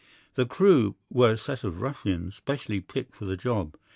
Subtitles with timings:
[0.33, 3.77] The crew were a set of ruffians, specially picked for the job.